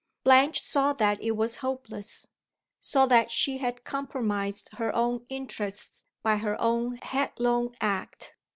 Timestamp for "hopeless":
1.57-2.25